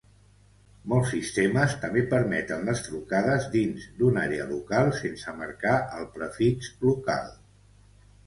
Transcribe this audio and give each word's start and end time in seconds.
Molts 0.91 1.09
sistemes 1.15 1.73
també 1.81 2.01
permeten 2.13 2.63
les 2.69 2.79
trucades 2.87 3.45
dins 3.57 3.85
d'una 3.99 4.23
àrea 4.29 4.47
local 4.53 4.89
sense 5.01 5.33
marcar 5.43 5.77
el 5.99 6.07
prefix 6.17 6.71
local. 6.89 7.29